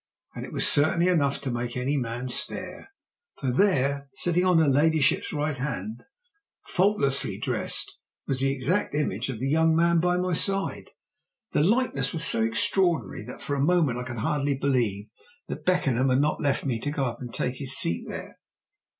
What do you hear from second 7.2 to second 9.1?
dressed, was the exact